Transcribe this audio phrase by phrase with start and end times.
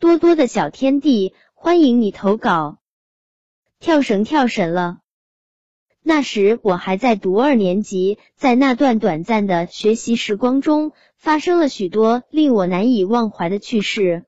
[0.00, 2.78] 多多的小天地，欢迎你投稿。
[3.80, 5.00] 跳绳跳神了。
[6.02, 14.24] 那时我还在读二年级，在那段短暂的学习时光中，发生了许多令我难以忘怀的趣事。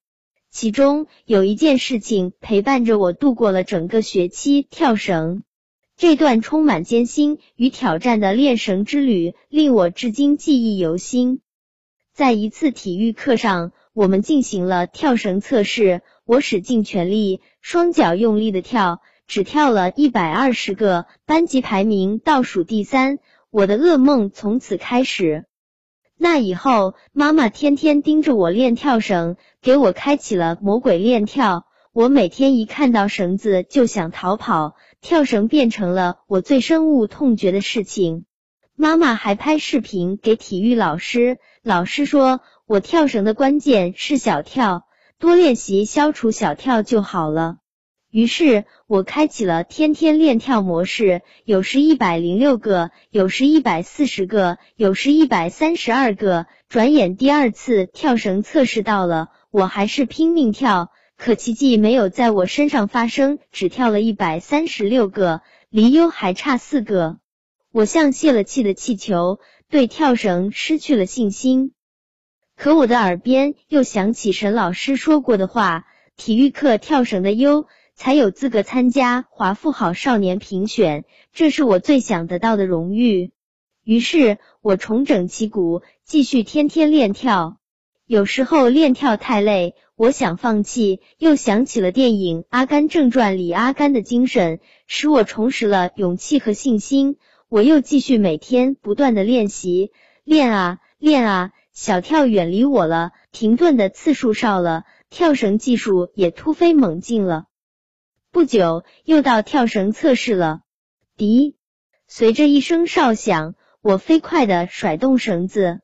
[0.51, 5.43] 其中有一件事情陪伴着我度过了整个学期——跳绳。
[5.97, 11.41] 这段充满艰辛与挑战的练绳之旅，令我至今记忆犹新。
[12.13, 19.01] 在一次体育课上，我们进行了跳绳测试，我使尽全力，双脚用力的跳。
[19.29, 23.19] 只跳了一百二十个，班级排名倒数第三。
[23.51, 25.47] 我的噩梦从此开始。
[26.19, 31.67] 那以后，妈妈天天盯着我练跳绳，给我开启了魔鬼练跳。
[31.93, 38.25] 我每天一看到绳子就想逃跑，跳绳变成了我最深恶痛绝的事情。
[38.75, 44.87] 妈妈还拍视频给体育老师，老师说我跳绳的关键是小跳，
[45.19, 47.57] 多练习消除小跳就好了。
[48.11, 56.47] 于是我开启了天天练跳模式，有时一百零六个，有时一百四十个，有时一百三十二个。
[56.69, 67.19] 转眼第二次跳绳测试到了，我还是拼命跳，可奇迹没有在我身上发生，只跳了一百三十六个，离优还差四个。
[67.73, 71.73] 我像泄了气的气球，对跳绳失去了信心。
[72.63, 75.85] 可我的耳边又响起沈老师说过的话：
[76.17, 77.67] 体育课跳绳的优。
[77.97, 83.33] 才有资格参加华富好少年评选，这是我最想得到的荣誉。
[83.83, 87.59] 于是我重整旗鼓，继续天天练跳。
[88.07, 97.17] 有时候练跳太累，我想放弃，又想起了电影《阿甘正传》里阿甘的精神，使我重拾了勇气和信心。
[97.49, 99.91] 我又继续每天不断的练习，
[100.23, 107.47] 练啊练啊，小跳远离我了，停顿的次数少了，跳绳技术也突飞猛进了。
[108.31, 110.61] 不久，又到跳绳测试了。
[111.17, 111.57] 滴，
[112.07, 115.81] 随着一声哨响，我飞快的甩动绳子。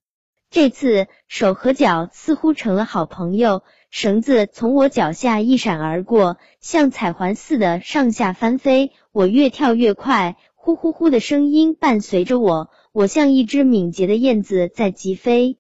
[0.51, 8.93] 这次手和脚似乎成了好朋友，绳子从我脚下一闪而过，像彩环似的上下翻飞。
[9.13, 15.59] 我越跳越快，呼呼呼的声音伴随着我，我像一只敏捷的燕子在疾飞。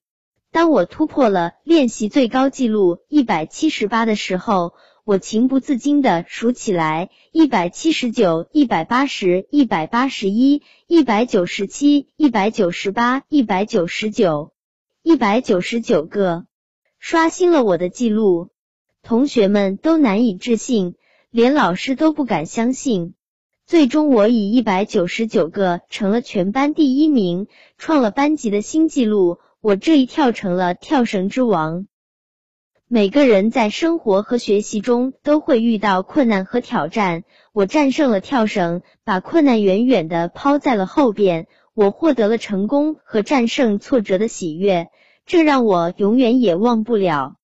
[0.58, 4.74] 当我突破了练习最高纪录一百七十八的时候。
[5.04, 14.52] 我情不自禁的数起来：一百七十九、一百八十、一百八十一、一百九十七、一百九十八、一百九十九、
[15.04, 16.44] 一百九十九个，
[16.98, 18.48] 刷新了我的记录。
[19.04, 20.96] 同学们都难以置信，
[21.30, 23.14] 连老师都不敢相信。
[23.64, 27.46] 最终，我以一百九十九个成了全班第一名，
[27.76, 29.38] 创了班级的新纪录。
[29.60, 31.88] 我这一跳成了跳绳之王。
[32.86, 37.24] 每个人在生活和学习中都会遇到困难和挑战。
[37.52, 41.48] 我战胜了跳绳，把困难远远的抛在了后边。
[41.74, 44.90] 我获得了成功和战胜挫折的喜悦，
[45.26, 47.36] 这让我永远也忘不了。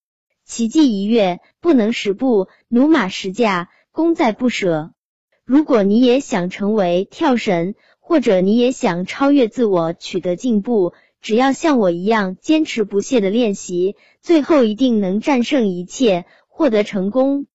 [0.44, 4.92] 奇迹一跃，不能十步；驽马十驾，功在不舍。
[5.44, 10.94] 如果你也想成为跳神，或者你也想超越自我，取得进步。
[11.24, 17.46] 只要像我一样坚持不懈的练习，最后一定能战胜一切，获得成功。